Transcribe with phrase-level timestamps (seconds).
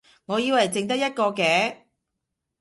[0.25, 1.83] 我以為剩得一個嘅